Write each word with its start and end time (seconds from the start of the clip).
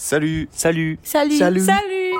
Salut 0.00 0.48
Salut 0.56 0.96
Salut. 1.04 1.36
Salut. 1.36 1.60
Salut. 1.60 2.16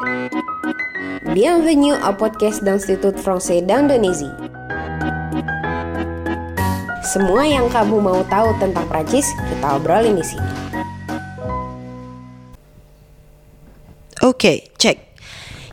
Bienvenue 1.33 1.97
au 1.97 2.13
podcast 2.13 2.61
d'Institut 2.61 3.17
Français 3.17 3.65
d'Indonésie. 3.65 4.29
Semua 7.09 7.49
yang 7.49 7.73
kamu 7.73 8.05
mau 8.05 8.21
tahu 8.29 8.53
tentang 8.61 8.85
Prancis, 8.85 9.25
kita 9.49 9.81
obrolin 9.81 10.13
di 10.13 10.21
sini. 10.21 10.51
Oke, 14.29 14.77
cek. 14.77 15.17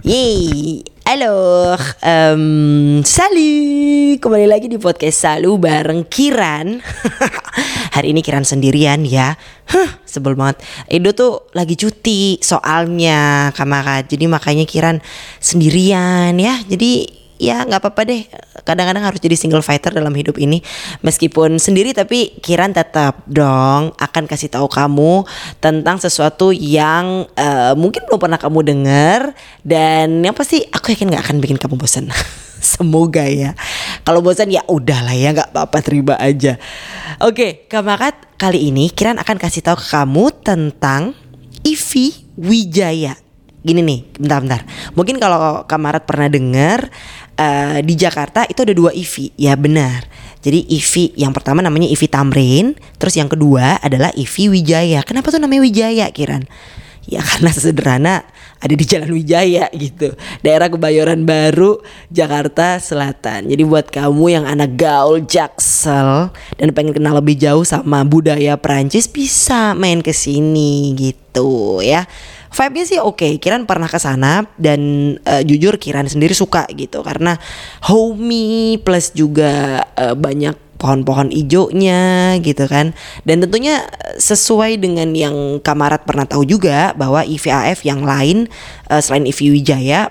Yeay. 0.07 0.87
Alors, 1.03 1.83
um, 2.07 3.03
salut. 3.03 4.15
Kembali 4.23 4.47
lagi 4.47 4.71
di 4.71 4.79
podcast 4.79 5.27
Salu 5.27 5.59
bareng 5.59 6.07
Kiran. 6.07 6.79
Hari 7.97 8.13
ini 8.13 8.21
Kiran 8.21 8.45
sendirian 8.45 9.01
ya. 9.01 9.33
Huh, 9.73 9.89
sebel 10.05 10.37
banget. 10.37 10.61
Edo 10.85 11.17
tuh 11.17 11.49
lagi 11.57 11.73
cuti 11.73 12.37
soalnya 12.45 13.49
kamarat. 13.57 14.05
Jadi 14.05 14.29
makanya 14.29 14.69
Kiran 14.69 15.01
sendirian 15.41 16.37
ya. 16.37 16.61
Jadi 16.69 17.17
ya 17.37 17.63
nggak 17.63 17.81
apa-apa 17.81 18.01
deh 18.05 18.21
kadang-kadang 18.65 19.05
harus 19.05 19.21
jadi 19.21 19.37
single 19.37 19.61
fighter 19.61 19.93
dalam 19.93 20.11
hidup 20.17 20.35
ini 20.41 20.59
meskipun 21.05 21.61
sendiri 21.61 21.93
tapi 21.93 22.33
Kiran 22.41 22.73
tetap 22.73 23.21
dong 23.29 23.93
akan 23.93 24.23
kasih 24.25 24.49
tahu 24.49 24.65
kamu 24.67 25.23
tentang 25.61 26.01
sesuatu 26.01 26.49
yang 26.51 27.29
eh, 27.37 27.73
mungkin 27.77 28.09
belum 28.09 28.19
pernah 28.19 28.41
kamu 28.41 28.59
dengar 28.65 29.37
dan 29.61 30.25
yang 30.25 30.33
pasti 30.33 30.65
aku 30.67 30.97
yakin 30.97 31.13
nggak 31.13 31.23
akan 31.29 31.37
bikin 31.37 31.57
kamu 31.61 31.77
bosan 31.77 32.09
semoga 32.73 33.23
ya 33.29 33.53
kalau 34.07 34.23
bosan 34.23 34.47
ya 34.47 34.63
udahlah 34.71 35.11
ya 35.11 35.35
nggak 35.35 35.51
apa-apa 35.51 35.83
terima 35.83 36.15
aja 36.15 36.55
oke 37.19 37.67
kamakat 37.67 38.39
kali 38.39 38.71
ini 38.71 38.87
Kiran 38.87 39.19
akan 39.19 39.35
kasih 39.35 39.67
tahu 39.67 39.75
ke 39.75 39.87
kamu 39.91 40.25
tentang 40.47 41.11
Ivi 41.67 42.15
Wijaya 42.39 43.27
gini 43.67 43.83
nih, 43.83 43.99
bentar-bentar. 44.15 44.63
Mungkin 44.95 45.19
kalau 45.19 45.67
Kamarat 45.67 46.07
pernah 46.07 46.31
dengar 46.31 46.87
eh, 47.35 47.83
di 47.83 47.99
Jakarta 47.99 48.47
itu 48.47 48.63
ada 48.63 48.71
dua 48.71 48.95
IVI. 48.95 49.35
Ya 49.35 49.59
benar. 49.59 50.07
Jadi 50.39 50.63
IVI 50.71 51.19
yang 51.19 51.35
pertama 51.35 51.59
namanya 51.59 51.91
IVI 51.91 52.07
Tamrin, 52.07 52.79
terus 52.95 53.19
yang 53.19 53.27
kedua 53.27 53.75
adalah 53.83 54.15
IVI 54.15 54.47
Wijaya. 54.47 55.03
Kenapa 55.03 55.35
tuh 55.35 55.43
namanya 55.43 55.67
Wijaya, 55.67 56.07
Kiran? 56.15 56.47
Ya 57.03 57.19
karena 57.27 57.51
sederhana 57.51 58.15
ada 58.57 58.73
di 58.73 58.85
Jalan 58.85 59.11
Wijaya 59.13 59.69
gitu. 59.73 60.13
Daerah 60.41 60.67
Kebayoran 60.69 61.23
Baru, 61.23 61.81
Jakarta 62.09 62.81
Selatan. 62.81 63.49
Jadi 63.49 63.63
buat 63.63 63.89
kamu 63.89 64.25
yang 64.33 64.45
anak 64.45 64.77
gaul 64.77 65.23
Jaksel 65.25 66.33
dan 66.57 66.69
pengen 66.73 66.97
kenal 66.97 67.17
lebih 67.17 67.37
jauh 67.37 67.63
sama 67.63 68.01
budaya 68.03 68.57
Prancis 68.57 69.05
bisa 69.05 69.77
main 69.77 70.01
ke 70.01 70.13
sini 70.13 70.97
gitu 70.97 71.79
ya. 71.85 72.09
Vibe-nya 72.47 72.85
sih 72.87 72.99
oke, 73.03 73.37
Kiran 73.43 73.67
pernah 73.67 73.91
ke 73.91 73.99
sana 73.99 74.47
dan 74.55 75.13
eh, 75.21 75.43
jujur 75.43 75.77
Kiran 75.77 76.07
sendiri 76.07 76.33
suka 76.33 76.65
gitu 76.73 77.03
karena 77.03 77.35
homey 77.85 78.79
plus 78.81 79.11
juga 79.13 79.83
eh, 79.93 80.15
banyak 80.15 80.66
pohon-pohon 80.77 81.33
ijonya 81.33 82.37
gitu 82.41 82.69
kan. 82.69 82.93
Dan 83.25 83.43
tentunya 83.43 83.83
sesuai 84.17 84.77
dengan 84.77 85.11
yang 85.11 85.59
Kamarat 85.59 86.05
pernah 86.05 86.23
tahu 86.23 86.45
juga 86.45 86.93
bahwa 86.93 87.25
IVAF 87.25 87.83
yang 87.83 88.05
lain 88.05 88.47
eh, 88.87 89.01
selain 89.01 89.25
IVI 89.25 89.49
Wijaya 89.57 90.01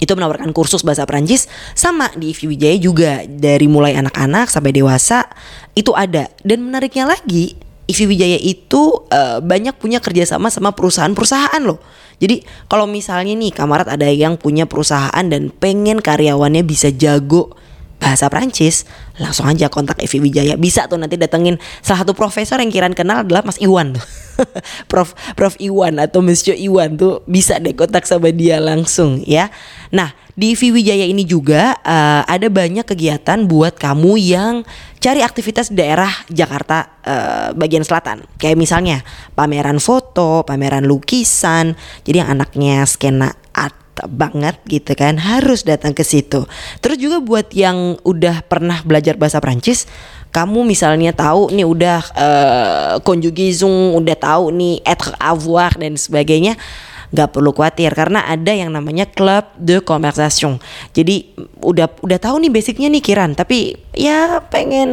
itu 0.00 0.16
menawarkan 0.16 0.56
kursus 0.56 0.80
bahasa 0.80 1.04
Prancis 1.04 1.44
sama 1.76 2.08
di 2.16 2.32
IVI 2.32 2.46
Wijaya 2.56 2.76
juga 2.80 3.12
dari 3.28 3.68
mulai 3.68 3.96
anak-anak 4.00 4.48
sampai 4.48 4.72
dewasa 4.72 5.28
itu 5.76 5.92
ada. 5.92 6.28
Dan 6.40 6.64
menariknya 6.64 7.04
lagi 7.04 7.56
IVI 7.90 8.04
Wijaya 8.08 8.38
itu 8.40 9.04
eh, 9.12 9.40
banyak 9.44 9.76
punya 9.76 9.98
kerjasama 10.00 10.48
sama 10.48 10.72
perusahaan-perusahaan 10.72 11.62
loh. 11.64 11.80
Jadi 12.20 12.44
kalau 12.68 12.84
misalnya 12.84 13.32
nih 13.32 13.48
kamarat 13.48 13.88
ada 13.88 14.04
yang 14.08 14.36
punya 14.36 14.68
perusahaan 14.68 15.24
dan 15.24 15.48
pengen 15.48 16.04
karyawannya 16.04 16.60
bisa 16.68 16.92
jago 16.92 17.56
bahasa 18.00 18.26
Prancis 18.32 18.88
langsung 19.20 19.46
aja 19.46 19.68
kontak 19.68 20.00
Evi 20.00 20.18
Wijaya. 20.18 20.56
Bisa 20.56 20.88
tuh 20.88 20.96
nanti 20.96 21.20
datengin 21.20 21.60
salah 21.84 22.02
satu 22.02 22.16
profesor 22.16 22.56
yang 22.58 22.72
kiran 22.72 22.96
kenal 22.96 23.22
adalah 23.22 23.44
Mas 23.44 23.60
Iwan 23.60 23.94
tuh. 23.94 24.04
Prof 24.90 25.12
Prof 25.36 25.54
Iwan 25.60 26.00
atau 26.00 26.24
Monsieur 26.24 26.56
Iwan 26.56 26.96
tuh 26.96 27.20
bisa 27.28 27.60
deh 27.60 27.76
kontak 27.76 28.08
sama 28.08 28.32
dia 28.32 28.56
langsung 28.56 29.20
ya. 29.28 29.52
Nah 29.92 30.16
di 30.32 30.56
Evi 30.56 30.72
Wijaya 30.72 31.04
ini 31.04 31.28
juga 31.28 31.76
eh, 31.84 32.22
ada 32.24 32.48
banyak 32.48 32.88
kegiatan 32.88 33.44
buat 33.44 33.76
kamu 33.76 34.16
yang 34.16 34.64
cari 34.96 35.20
aktivitas 35.20 35.68
daerah 35.68 36.08
Jakarta 36.32 36.88
eh, 37.04 37.48
bagian 37.52 37.84
selatan. 37.84 38.24
Kayak 38.40 38.56
misalnya 38.56 39.04
pameran 39.36 39.76
foto 39.76 40.40
pameran 40.48 40.88
lukisan. 40.88 41.76
Jadi 42.08 42.24
yang 42.24 42.32
anaknya 42.32 42.88
skena 42.88 43.36
art 43.54 43.76
banget 44.08 44.56
gitu 44.64 44.96
kan 44.96 45.20
harus 45.20 45.60
datang 45.66 45.92
ke 45.92 46.00
situ. 46.00 46.48
Terus 46.80 46.96
juga 46.96 47.20
buat 47.20 47.52
yang 47.52 48.00
udah 48.00 48.46
pernah 48.48 48.80
belajar 48.80 49.20
bahasa 49.20 49.42
Prancis, 49.44 49.84
kamu 50.32 50.64
misalnya 50.64 51.12
tahu 51.12 51.52
nih 51.52 51.66
udah 51.66 52.00
uh, 52.16 52.94
conjugaison, 53.04 53.98
udah 53.98 54.16
tahu 54.16 54.54
nih 54.54 54.80
être 54.86 55.12
avoir 55.20 55.74
dan 55.76 55.98
sebagainya, 56.00 56.56
nggak 57.10 57.28
perlu 57.34 57.50
khawatir 57.50 57.90
karena 57.94 58.22
ada 58.26 58.54
yang 58.54 58.70
namanya 58.70 59.06
club 59.06 59.46
de 59.58 59.82
conversation. 59.82 60.62
Jadi 60.94 61.34
udah 61.62 61.90
udah 62.02 62.18
tahu 62.22 62.42
nih 62.42 62.50
basicnya 62.54 62.88
nih 62.90 63.02
Kiran, 63.02 63.34
tapi 63.34 63.74
ya 63.94 64.38
pengen 64.46 64.90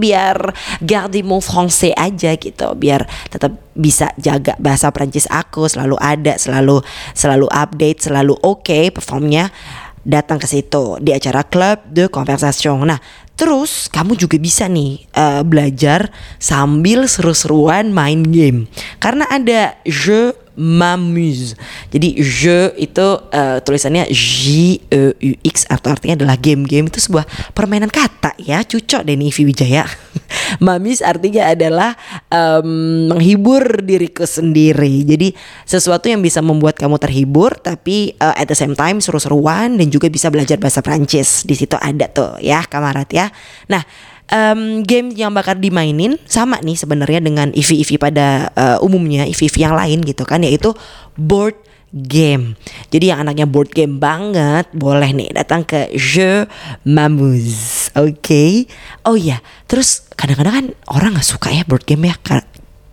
biar 0.00 0.52
garder 0.80 1.24
mon 1.24 1.44
français 1.44 1.92
aja 1.96 2.32
gitu, 2.36 2.68
biar 2.76 3.04
tetap 3.28 3.52
bisa 3.76 4.12
jaga 4.16 4.56
bahasa 4.56 4.88
Prancis 4.90 5.28
aku 5.28 5.68
selalu 5.68 5.96
ada, 6.00 6.40
selalu 6.40 6.80
selalu 7.12 7.46
update, 7.52 8.08
selalu 8.08 8.34
oke 8.40 8.92
performnya 8.96 9.52
datang 10.00 10.40
ke 10.40 10.48
situ 10.48 10.96
di 11.04 11.12
acara 11.12 11.44
club 11.44 11.84
de 11.92 12.08
conversation. 12.08 12.80
Nah, 12.88 12.96
terus 13.36 13.88
kamu 13.88 14.16
juga 14.16 14.36
bisa 14.36 14.68
nih 14.68 15.00
eh, 15.12 15.42
belajar 15.44 16.12
sambil 16.36 17.08
seru-seruan 17.08 17.88
main 17.88 18.20
game 18.20 18.68
karena 19.00 19.24
ada 19.32 19.76
je 19.88 20.36
m'amuse. 20.58 21.54
Jadi 21.90 22.18
je 22.18 22.74
itu 22.78 23.08
eh, 23.30 23.58
tulisannya 23.62 24.06
J 24.10 24.42
E 24.90 25.02
U 25.14 25.32
X 25.46 25.66
atau 25.70 25.94
artinya 25.94 26.18
adalah 26.18 26.36
game-game 26.38 26.90
itu 26.90 26.98
sebuah 26.98 27.24
permainan 27.54 27.90
kata 27.90 28.34
ya. 28.40 28.62
Cucok 28.66 29.06
deh 29.06 29.14
nih 29.14 29.30
Ivi 29.30 29.42
Wijaya. 29.46 29.84
Mamis 30.64 31.00
artinya 31.00 31.50
adalah 31.50 31.94
em, 32.30 33.10
menghibur 33.10 33.82
diriku 33.82 34.26
sendiri. 34.26 35.06
Jadi 35.06 35.32
sesuatu 35.66 36.10
yang 36.10 36.20
bisa 36.20 36.42
membuat 36.42 36.78
kamu 36.78 36.98
terhibur 36.98 37.54
tapi 37.58 38.14
eh, 38.14 38.34
at 38.40 38.46
the 38.50 38.56
same 38.58 38.74
time 38.74 38.98
seru-seruan 38.98 39.78
dan 39.78 39.86
juga 39.88 40.10
bisa 40.10 40.28
belajar 40.28 40.58
bahasa 40.58 40.82
Prancis. 40.82 41.46
Di 41.46 41.54
situ 41.54 41.78
ada 41.78 42.10
tuh 42.10 42.38
ya 42.42 42.62
kamarat 42.66 43.08
ya. 43.10 43.26
Nah, 43.70 43.82
em, 44.30 44.86
game 44.86 45.12
yang 45.12 45.34
bakal 45.34 45.58
dimainin 45.58 46.16
sama 46.24 46.62
nih 46.62 46.78
sebenarnya 46.78 47.20
dengan 47.20 47.48
EV-EV 47.52 47.90
pada 48.00 48.48
eh, 48.54 48.78
umumnya 48.80 49.26
EV-EV 49.26 49.56
yang 49.58 49.74
lain 49.76 49.98
gitu 50.06 50.22
kan 50.24 50.40
yaitu 50.46 50.72
board 51.18 51.58
game. 51.90 52.54
Jadi 52.88 53.10
yang 53.10 53.26
anaknya 53.26 53.50
board 53.50 53.74
game 53.74 53.98
banget 53.98 54.70
boleh 54.70 55.10
nih 55.10 55.34
datang 55.34 55.66
ke 55.66 55.90
Je 55.98 56.46
Mamuz. 56.86 57.90
Oke. 57.98 58.70
Oh 59.02 59.18
iya, 59.18 59.42
terus 59.66 60.06
kadang-kadang 60.14 60.54
kan 60.54 60.66
orang 60.94 61.18
nggak 61.18 61.26
suka 61.26 61.50
ya 61.50 61.66
board 61.66 61.82
game 61.84 62.06
ya. 62.06 62.14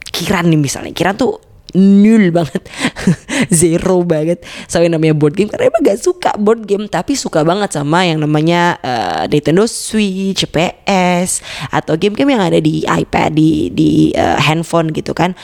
Kiran 0.09 0.50
nih 0.50 0.58
misalnya, 0.58 0.98
Kiran 0.98 1.14
tuh 1.14 1.38
nul 1.75 2.31
banget. 2.31 2.63
Zero 3.59 4.05
banget. 4.07 4.45
Sama 4.72 4.88
yang 4.88 4.95
namanya 4.95 5.16
board 5.17 5.35
game. 5.35 5.51
Karena 5.51 5.67
emang 5.67 5.83
gak 5.83 6.00
suka 6.00 6.31
board 6.39 6.63
game 6.63 6.88
tapi 6.88 7.17
suka 7.17 7.44
banget 7.44 7.75
sama 7.75 8.07
yang 8.07 8.23
namanya 8.23 8.79
eh, 8.79 9.23
Nintendo 9.28 9.67
Switch, 9.67 10.47
PS 10.47 11.44
atau 11.73 12.00
game-game 12.00 12.38
yang 12.38 12.44
ada 12.44 12.59
di 12.61 12.85
iPad 12.88 13.35
di 13.35 13.73
di 13.73 14.16
eh, 14.16 14.38
handphone 14.39 14.95
gitu 14.95 15.11
kan. 15.11 15.35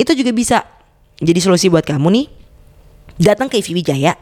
Itu 0.00 0.16
juga 0.16 0.32
bisa 0.32 0.64
jadi 1.20 1.40
solusi 1.42 1.68
buat 1.68 1.84
kamu 1.84 2.08
nih. 2.12 2.26
Datang 3.16 3.48
ke 3.48 3.60
IVI 3.64 3.72
Wijaya 3.80 4.12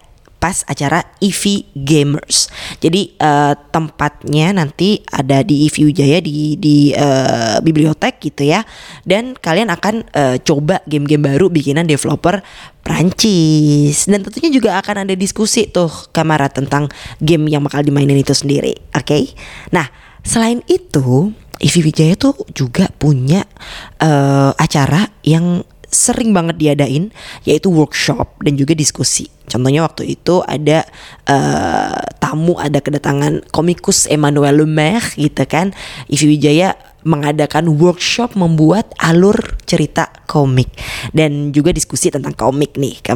pas 0.44 0.60
acara 0.68 1.00
IVI 1.24 1.72
Gamers. 1.72 2.52
Jadi 2.76 3.16
eh, 3.16 3.54
tempatnya 3.72 4.52
nanti 4.52 5.00
ada 5.08 5.40
di 5.40 5.64
IVI 5.72 5.88
Wijaya 5.88 6.18
di 6.20 6.60
di 6.60 6.92
eh, 6.92 7.56
bibliotek 7.64 8.20
gitu 8.20 8.44
ya. 8.44 8.60
Dan 9.08 9.32
kalian 9.40 9.72
akan 9.72 10.04
eh, 10.12 10.36
coba 10.44 10.84
game-game 10.84 11.32
baru 11.32 11.48
bikinan 11.48 11.88
developer 11.88 12.44
Prancis 12.84 14.04
dan 14.04 14.20
tentunya 14.20 14.52
juga 14.52 14.76
akan 14.84 15.08
ada 15.08 15.16
diskusi 15.16 15.64
tuh 15.72 15.88
kamera 16.12 16.52
tentang 16.52 16.92
game 17.24 17.48
yang 17.48 17.64
bakal 17.64 17.80
dimainin 17.80 18.20
itu 18.20 18.36
sendiri. 18.36 18.76
Oke. 18.92 19.32
Nah, 19.72 19.88
selain 20.20 20.60
itu 20.68 21.32
IVI 21.64 21.80
Wijaya 21.88 22.14
tuh 22.20 22.36
juga 22.52 22.92
punya 23.00 23.48
eh, 23.96 24.52
acara 24.52 25.08
yang 25.24 25.64
sering 25.94 26.34
banget 26.34 26.58
diadain 26.58 27.14
yaitu 27.46 27.70
workshop 27.70 28.42
dan 28.42 28.58
juga 28.58 28.74
diskusi. 28.74 29.30
Contohnya 29.46 29.86
waktu 29.86 30.18
itu 30.18 30.42
ada 30.42 30.82
eh, 31.30 32.00
tamu 32.18 32.58
ada 32.58 32.82
kedatangan 32.82 33.46
komikus 33.54 34.10
Emmanuel 34.10 34.66
Lemaire 34.66 35.14
gitu 35.14 35.46
kan. 35.46 35.70
Ivi 36.10 36.34
Wijaya 36.34 36.74
mengadakan 37.04 37.68
workshop 37.76 38.34
membuat 38.34 38.90
alur 38.98 39.36
cerita 39.68 40.08
komik 40.24 40.72
dan 41.12 41.52
juga 41.52 41.70
diskusi 41.70 42.08
tentang 42.08 42.32
komik 42.32 42.80
nih 42.80 42.98
Kak 43.04 43.14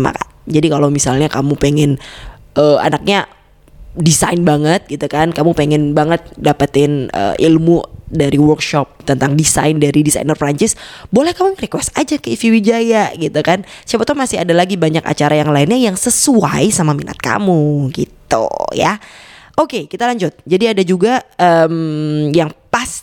Jadi 0.49 0.67
kalau 0.69 0.93
misalnya 0.93 1.33
kamu 1.33 1.57
pengen 1.57 1.97
uh, 2.57 2.79
anaknya 2.81 3.29
desain 3.97 4.41
banget 4.43 4.85
gitu 4.91 5.07
kan. 5.09 5.31
Kamu 5.33 5.57
pengen 5.57 5.97
banget 5.97 6.25
dapetin 6.37 7.09
uh, 7.15 7.39
ilmu 7.39 7.85
dari 8.09 8.41
workshop 8.41 9.05
tentang 9.05 9.37
desain 9.37 9.77
dari 9.77 10.01
desainer 10.01 10.35
Prancis. 10.35 10.75
Boleh 11.13 11.37
kamu 11.37 11.61
request 11.61 11.93
aja 11.95 12.17
ke 12.17 12.35
Ivi 12.35 12.59
Wijaya 12.59 13.13
gitu 13.15 13.41
kan. 13.45 13.63
Siapa 13.85 14.09
tahu 14.09 14.17
masih 14.17 14.41
ada 14.41 14.57
lagi 14.57 14.81
banyak 14.81 15.05
acara 15.05 15.37
yang 15.37 15.53
lainnya 15.53 15.77
yang 15.77 15.97
sesuai 15.97 16.73
sama 16.73 16.97
minat 16.97 17.21
kamu 17.21 17.93
gitu 17.93 18.49
ya. 18.73 18.97
Oke, 19.59 19.91
kita 19.91 20.07
lanjut. 20.07 20.33
Jadi 20.47 20.65
ada 20.71 20.83
juga 20.87 21.19
um, 21.35 22.31
yang 22.31 22.49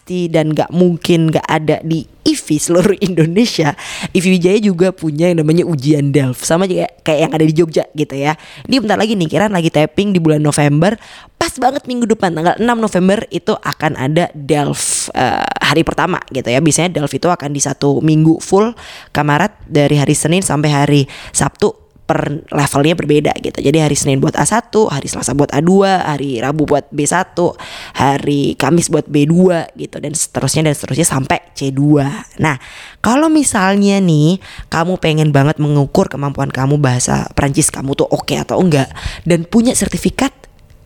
pasti 0.05 0.29
dan 0.29 0.53
gak 0.53 0.69
mungkin 0.69 1.33
gak 1.33 1.49
ada 1.49 1.81
di 1.81 2.05
IVI 2.05 2.61
seluruh 2.61 2.93
Indonesia. 3.01 3.73
IVI 4.13 4.37
Wijaya 4.37 4.59
juga 4.61 4.93
punya 4.93 5.33
yang 5.33 5.41
namanya 5.41 5.65
ujian 5.65 6.13
Delft 6.13 6.45
sama 6.45 6.69
juga 6.69 6.93
kayak 7.01 7.19
yang 7.25 7.31
ada 7.33 7.41
di 7.41 7.53
Jogja 7.57 7.89
gitu 7.97 8.13
ya. 8.13 8.37
Ini 8.69 8.85
bentar 8.85 9.01
lagi 9.01 9.17
nih, 9.17 9.25
Kiran 9.25 9.49
lagi 9.49 9.73
tapping 9.73 10.13
di 10.13 10.21
bulan 10.21 10.45
November. 10.45 10.93
Pas 11.41 11.49
banget 11.57 11.89
minggu 11.89 12.05
depan 12.05 12.37
tanggal 12.37 12.53
6 12.53 12.69
November 12.69 13.25
itu 13.33 13.57
akan 13.57 13.97
ada 13.97 14.29
Delft 14.37 15.09
uh, 15.17 15.41
hari 15.57 15.81
pertama 15.81 16.21
gitu 16.29 16.53
ya. 16.53 16.61
Biasanya 16.61 17.01
Delft 17.01 17.17
itu 17.17 17.25
akan 17.25 17.49
di 17.49 17.65
satu 17.65 17.97
minggu 18.05 18.37
full 18.45 18.77
kamarat 19.09 19.57
dari 19.65 19.97
hari 19.97 20.13
Senin 20.13 20.45
sampai 20.45 20.69
hari 20.69 21.01
Sabtu 21.33 21.84
per 22.05 22.45
levelnya 22.53 22.93
berbeda 22.93 23.33
gitu. 23.41 23.65
Jadi 23.65 23.81
hari 23.81 23.97
Senin 23.97 24.21
buat 24.21 24.37
A1, 24.37 24.69
hari 24.69 25.09
Selasa 25.09 25.33
buat 25.33 25.49
A2, 25.49 25.89
hari 26.05 26.37
Rabu 26.37 26.69
buat 26.69 26.85
B1, 26.93 27.33
hari 27.97 28.53
Kamis 28.61 28.93
buat 28.93 29.09
B2 29.09 29.33
gitu 29.73 29.97
dan 29.97 30.13
seterusnya 30.13 30.69
dan 30.69 30.77
seterusnya 30.77 31.07
sampai 31.09 31.41
C2. 31.57 32.05
Nah, 32.37 32.61
kalau 33.01 33.25
misalnya 33.25 33.97
nih 33.97 34.37
kamu 34.69 35.01
pengen 35.01 35.33
banget 35.33 35.57
mengukur 35.57 36.05
kemampuan 36.05 36.53
kamu 36.53 36.77
bahasa 36.77 37.25
Prancis 37.33 37.73
kamu 37.73 37.97
tuh 37.97 38.05
oke 38.05 38.29
okay 38.29 38.37
atau 38.37 38.61
enggak 38.61 38.93
dan 39.25 39.41
punya 39.49 39.73
sertifikat 39.73 40.31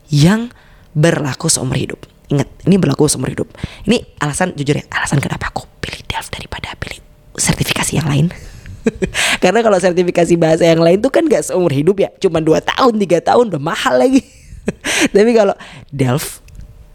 yang 0.08 0.48
berlaku 0.96 1.52
seumur 1.52 1.76
hidup. 1.76 2.00
Ingat, 2.32 2.48
ini 2.64 2.80
berlaku 2.80 3.12
seumur 3.12 3.28
hidup. 3.28 3.52
Ini 3.84 4.24
alasan 4.24 4.56
jujur 4.56 4.80
ya, 4.80 4.86
alasan 4.96 5.20
kenapa 5.20 5.52
aku 5.52 5.68
pilih 5.84 6.00
Delft 6.08 6.32
daripada 6.32 6.72
pilih 6.80 7.04
sertifikasi 7.36 8.00
yang 8.00 8.08
lain. 8.08 8.49
Karena 9.44 9.60
kalau 9.62 9.78
sertifikasi 9.78 10.34
bahasa 10.40 10.64
yang 10.66 10.82
lain 10.82 11.00
tuh 11.00 11.12
kan 11.12 11.26
gak 11.28 11.48
seumur 11.48 11.72
hidup 11.72 12.00
ya, 12.00 12.10
cuma 12.20 12.40
2 12.40 12.60
tahun, 12.64 12.94
tiga 13.00 13.20
tahun 13.24 13.54
udah 13.56 13.62
mahal 13.62 14.00
lagi. 14.00 14.24
Tapi 15.16 15.32
kalau 15.36 15.56
Delft, 15.90 16.44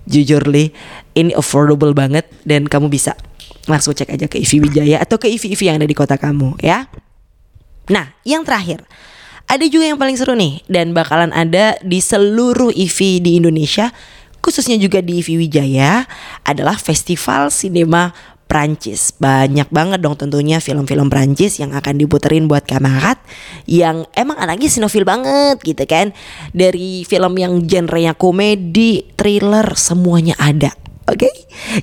jujur 0.09 0.45
li, 0.49 0.71
ini 1.17 1.33
affordable 1.35 1.97
banget 1.97 2.29
dan 2.45 2.69
kamu 2.69 2.93
bisa 2.93 3.17
langsung 3.65 3.97
cek 3.97 4.13
aja 4.13 4.27
ke 4.29 4.37
IVI 4.45 4.59
Wijaya 4.61 4.97
atau 5.01 5.17
ke 5.17 5.29
IVI-IVI 5.29 5.65
yang 5.73 5.77
ada 5.81 5.89
di 5.89 5.97
kota 5.97 6.21
kamu 6.21 6.61
ya. 6.61 6.89
Nah, 7.89 8.17
yang 8.25 8.45
terakhir, 8.45 8.85
ada 9.45 9.65
juga 9.69 9.89
yang 9.89 10.01
paling 10.01 10.17
seru 10.17 10.33
nih 10.37 10.65
dan 10.69 10.97
bakalan 10.97 11.33
ada 11.33 11.77
di 11.85 12.01
seluruh 12.01 12.73
IVI 12.73 13.21
di 13.21 13.41
Indonesia, 13.41 13.93
khususnya 14.41 14.77
juga 14.81 15.01
di 15.01 15.21
IVI 15.21 15.37
Wijaya 15.49 16.05
adalah 16.45 16.77
Festival 16.77 17.49
Sinema 17.53 18.13
Prancis. 18.55 19.11
Banyak 19.19 19.67
banget 19.75 19.99
dong 19.99 20.15
tentunya 20.15 20.63
film-film 20.63 21.11
Prancis 21.11 21.59
yang 21.59 21.75
akan 21.75 21.99
diputerin 21.99 22.47
buat 22.47 22.63
kamarat 22.63 23.19
yang 23.67 24.07
emang 24.15 24.39
anaknya 24.39 24.71
sinofil 24.71 25.03
banget 25.03 25.59
gitu 25.67 25.83
kan. 25.91 26.15
Dari 26.55 27.03
film 27.03 27.35
yang 27.35 27.67
genrenya 27.67 28.15
komedi, 28.15 29.11
thriller 29.19 29.75
semuanya 29.75 30.39
ada. 30.39 30.71
Oke, 31.05 31.29
okay? 31.29 31.35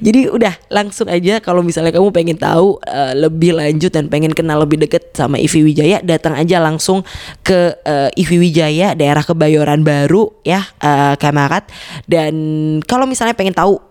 jadi 0.01 0.33
udah 0.33 0.49
langsung 0.73 1.05
aja 1.05 1.37
kalau 1.45 1.61
misalnya 1.61 1.93
kamu 1.93 2.09
pengen 2.09 2.41
tahu 2.41 2.81
uh, 2.81 3.13
lebih 3.13 3.53
lanjut 3.53 3.93
dan 3.93 4.09
pengen 4.09 4.33
kenal 4.33 4.65
lebih 4.65 4.81
deket 4.81 5.13
sama 5.13 5.37
Ivi 5.37 5.61
Wijaya, 5.61 6.01
datang 6.01 6.33
aja 6.33 6.57
langsung 6.57 7.05
ke 7.45 7.77
uh, 7.85 8.09
Ivi 8.17 8.41
Wijaya 8.41 8.97
daerah 8.97 9.21
Kebayoran 9.21 9.85
Baru 9.85 10.41
ya, 10.41 10.65
uh, 10.81 11.13
Kamarat. 11.21 11.69
Dan 12.09 12.33
kalau 12.89 13.05
misalnya 13.05 13.37
pengen 13.37 13.53
tahu 13.53 13.90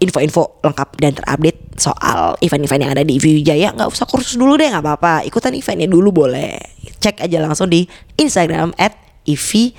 info-info 0.00 0.62
lengkap 0.62 0.88
dan 0.98 1.12
terupdate 1.14 1.60
soal 1.78 2.38
event-event 2.38 2.80
yang 2.86 2.92
ada 2.94 3.04
di 3.06 3.18
Wijaya 3.18 3.74
nggak 3.74 3.90
usah 3.90 4.06
kursus 4.06 4.38
dulu 4.38 4.54
deh 4.54 4.70
nggak 4.70 4.84
apa-apa. 4.84 5.26
Ikutan 5.26 5.54
eventnya 5.54 5.90
dulu 5.90 6.10
boleh. 6.14 6.54
Cek 7.02 7.22
aja 7.22 7.38
langsung 7.42 7.70
di 7.70 7.86
Instagram 8.18 8.74
at 8.78 8.94
ivi 9.26 9.74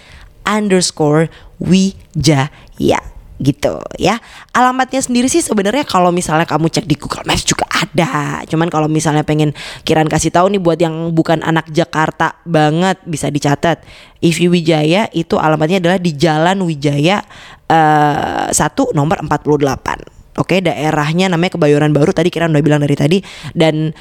underscore 0.45 1.31
wijaya 1.57 3.14
gitu 3.39 3.83
ya. 3.99 4.19
Alamatnya 4.55 5.03
sendiri 5.03 5.27
sih 5.27 5.43
sebenarnya 5.43 5.83
kalau 5.83 6.09
misalnya 6.09 6.47
kamu 6.47 6.71
cek 6.71 6.85
di 6.87 6.95
Google 6.95 7.27
Maps 7.27 7.43
juga 7.43 7.67
ada. 7.69 8.41
Cuman 8.47 8.71
kalau 8.71 8.87
misalnya 8.87 9.27
pengen 9.27 9.51
kiran 9.83 10.07
kasih 10.07 10.31
tahu 10.31 10.51
nih 10.55 10.61
buat 10.61 10.79
yang 10.79 11.11
bukan 11.11 11.43
anak 11.43 11.67
Jakarta 11.71 12.39
banget 12.47 12.99
bisa 13.03 13.27
dicatat. 13.27 13.83
Ivi 14.23 14.47
Wijaya 14.47 15.11
itu 15.11 15.35
alamatnya 15.37 15.83
adalah 15.83 15.99
di 15.99 16.15
Jalan 16.15 16.63
Wijaya 16.65 17.21
uh, 17.69 18.49
satu 18.49 18.89
nomor 18.95 19.21
48 19.21 20.15
Oke, 20.35 20.59
daerahnya 20.59 21.31
namanya 21.31 21.55
Kebayoran 21.55 21.95
Baru 21.95 22.11
tadi 22.11 22.27
kira 22.27 22.51
udah 22.51 22.59
bilang 22.59 22.83
dari 22.83 22.95
tadi. 22.99 23.23
Dan 23.55 23.95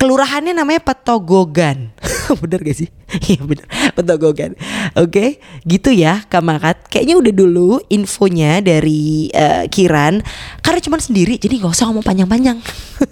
kelurahannya 0.00 0.56
namanya 0.56 0.80
Petogogan. 0.80 1.92
bener 2.42 2.60
gak 2.64 2.76
sih? 2.76 2.88
Iya 3.24 3.40
bener 3.46 3.66
Petogogan. 3.94 4.58
Oke, 4.98 5.38
gitu 5.64 5.90
ya 5.94 6.26
Kamakat. 6.28 6.90
Kayaknya 6.90 7.14
udah 7.16 7.32
dulu 7.32 7.70
infonya 7.88 8.60
dari 8.60 9.30
uh, 9.32 9.64
Kiran 9.70 10.20
karena 10.60 10.80
cuma 10.82 10.98
sendiri 11.00 11.38
jadi 11.38 11.62
gak 11.62 11.72
usah 11.72 11.88
ngomong 11.90 12.04
panjang-panjang. 12.04 12.58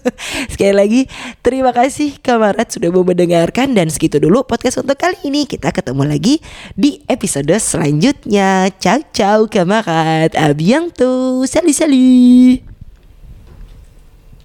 Sekali 0.52 0.74
lagi 0.74 1.00
terima 1.40 1.70
kasih 1.70 2.18
Kamarat 2.20 2.74
sudah 2.74 2.90
mau 2.90 3.06
mendengarkan 3.06 3.72
dan 3.72 3.88
segitu 3.88 4.18
dulu 4.18 4.44
podcast 4.44 4.82
untuk 4.82 4.98
kali 4.98 5.16
ini. 5.26 5.46
Kita 5.48 5.70
ketemu 5.70 6.02
lagi 6.04 6.42
di 6.76 7.00
episode 7.06 7.52
selanjutnya. 7.56 8.68
Ciao 8.76 9.00
ciao 9.14 9.46
Kamarat. 9.46 10.34
Abiang 10.34 10.92
tuh. 10.92 11.44
Salut. 11.48 12.71